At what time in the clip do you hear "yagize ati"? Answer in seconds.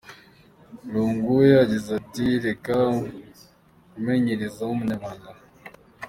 1.57-2.25